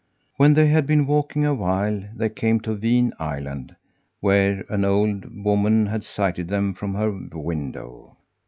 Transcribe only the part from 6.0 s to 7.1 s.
sighted them from